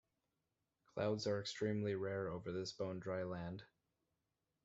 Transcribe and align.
Clouds 0.87 1.27
are 1.27 1.39
extremely 1.39 1.93
rare 1.93 2.29
over 2.31 2.51
this 2.51 2.71
bone-dry 2.73 3.21
land. 3.21 3.61